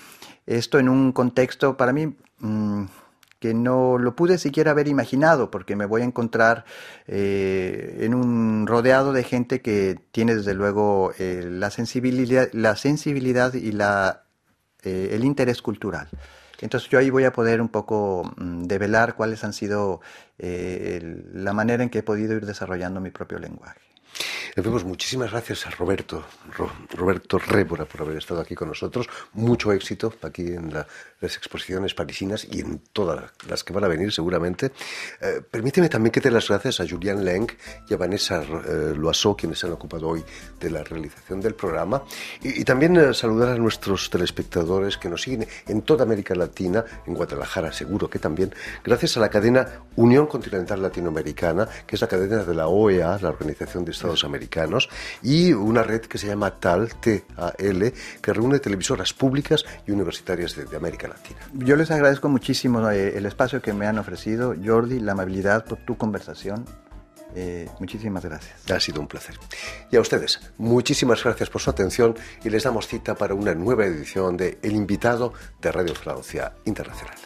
Esto 0.45 0.79
en 0.79 0.87
un 0.87 1.11
contexto, 1.11 1.75
para 1.75 1.91
mí, 1.91 2.15
mm, 2.39 2.85
que 3.39 3.53
no 3.53 3.97
lo 3.97 4.15
pude 4.15 4.37
siquiera 4.37 4.71
haber 4.71 4.87
imaginado, 4.87 5.49
porque 5.49 5.75
me 5.75 5.85
voy 5.85 6.01
a 6.01 6.05
encontrar 6.05 6.65
eh, 7.07 7.99
en 8.01 8.13
un 8.13 8.67
rodeado 8.67 9.13
de 9.13 9.23
gente 9.23 9.61
que 9.61 9.97
tiene 10.11 10.35
desde 10.35 10.53
luego 10.53 11.13
eh, 11.17 11.47
la 11.49 11.71
sensibilidad, 11.71 12.49
la 12.51 12.75
sensibilidad 12.75 13.53
y 13.53 13.71
la, 13.71 14.23
eh, 14.83 15.09
el 15.13 15.23
interés 15.23 15.61
cultural. 15.61 16.09
Entonces 16.61 16.89
yo 16.89 16.99
ahí 16.99 17.09
voy 17.09 17.23
a 17.23 17.31
poder 17.31 17.61
un 17.61 17.69
poco 17.69 18.29
mm, 18.35 18.63
develar 18.63 19.15
cuáles 19.15 19.43
han 19.43 19.53
sido 19.53 20.01
la 20.37 21.51
manera 21.51 21.83
en 21.83 21.89
que 21.89 21.99
he 21.99 22.03
podido 22.03 22.33
ir 22.33 22.45
desarrollando 22.45 23.01
mi 23.01 23.11
propio 23.11 23.39
lenguaje. 23.39 23.88
Le 24.55 24.63
vemos 24.63 24.83
muchísimas 24.83 25.31
gracias 25.31 25.67
a 25.67 25.69
Roberto, 25.69 26.23
Roberto 26.95 27.37
Rébora 27.37 27.85
por 27.85 28.01
haber 28.01 28.17
estado 28.17 28.41
aquí 28.41 28.55
con 28.55 28.67
nosotros. 28.67 29.07
Mucho 29.33 29.71
éxito 29.71 30.13
aquí 30.23 30.41
en 30.41 30.73
las 30.73 31.37
exposiciones 31.37 31.93
parisinas 31.93 32.47
y 32.49 32.61
en 32.61 32.79
todas 32.91 33.31
las 33.47 33.63
que 33.63 33.73
van 33.73 33.83
a 33.83 33.87
venir 33.87 34.11
seguramente. 34.11 34.71
Eh, 35.21 35.41
permíteme 35.49 35.87
también 35.87 36.11
que 36.11 36.21
te 36.21 36.31
las 36.31 36.47
gracias 36.47 36.79
a 36.79 36.87
Julian 36.87 37.23
Leng 37.23 37.47
y 37.87 37.93
a 37.93 37.97
Vanessa 37.97 38.41
eh, 38.41 38.95
quienes 39.37 39.63
han 39.63 39.71
ocupado 39.71 40.07
hoy 40.07 40.23
de 40.59 40.69
la 40.69 40.83
realización 40.83 41.41
del 41.41 41.53
programa. 41.55 42.03
Y, 42.41 42.63
también 42.63 42.97
eh, 42.97 43.13
saludar 43.13 43.49
a 43.49 43.55
nuestros 43.55 44.09
telespectadores 44.09 44.97
que 44.97 45.09
nos 45.09 45.21
siguen 45.21 45.47
en 45.67 45.81
toda 45.83 46.03
América 46.03 46.33
Latina, 46.35 46.83
en 47.05 47.13
Guadalajara 47.13 47.71
seguro 47.71 48.09
que 48.09 48.19
también, 48.19 48.53
gracias 48.83 49.17
a 49.17 49.19
la 49.19 49.29
cadena 49.29 49.83
Unión 49.95 50.27
Continental 50.27 50.81
Latinoamericana, 50.81 51.67
que 51.85 51.95
es 51.95 52.01
la 52.01 52.07
cadena 52.07 52.43
de 52.43 52.55
la 52.55 52.67
OEA, 52.67 53.19
la 53.21 53.29
Organización 53.29 53.85
de 53.85 53.91
Estados 53.91 54.23
Americanos, 54.23 54.39
y 55.21 55.53
una 55.53 55.83
red 55.83 56.01
que 56.01 56.17
se 56.17 56.27
llama 56.27 56.51
TAL, 56.51 56.95
T-A-L, 56.95 57.93
que 58.21 58.33
reúne 58.33 58.59
televisoras 58.59 59.13
públicas 59.13 59.65
y 59.85 59.91
universitarias 59.91 60.55
de, 60.55 60.75
América 60.75 61.07
Latina. 61.07 61.39
Yo 61.53 61.75
les 61.75 61.91
agradezco 61.91 62.29
muchísimo 62.29 62.89
eh, 62.89 63.17
el 63.17 63.25
espacio 63.25 63.61
que 63.61 63.73
me 63.73 63.85
han 63.85 63.99
ofrecido, 63.99 64.55
Jordi, 64.63 64.99
la 64.99 65.11
amabilidad 65.11 65.65
por 65.65 65.79
tu 65.79 65.97
conversación. 65.97 66.65
Eh, 67.35 67.69
muchísimas 67.79 68.23
gracias. 68.23 68.69
Ha 68.71 68.79
sido 68.79 69.01
un 69.01 69.07
placer. 69.07 69.35
Y 69.91 69.97
a 69.97 70.01
ustedes, 70.01 70.39
muchísimas 70.57 71.23
gracias 71.23 71.49
por 71.49 71.61
su 71.61 71.69
atención 71.69 72.15
y 72.43 72.49
les 72.49 72.63
damos 72.63 72.87
cita 72.87 73.15
para 73.15 73.33
una 73.33 73.53
nueva 73.53 73.85
edición 73.85 74.37
de 74.37 74.57
El 74.63 74.73
invitado 74.73 75.33
de 75.61 75.71
Radio 75.71 75.93
Francia 75.93 76.53
Internacional. 76.65 77.17